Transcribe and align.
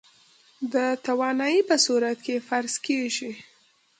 د 0.73 0.75
توانايي 1.05 1.61
په 1.69 1.75
صورت 1.85 2.17
کې 2.25 2.45
فرض 2.47 2.73
کېږي. 2.85 3.31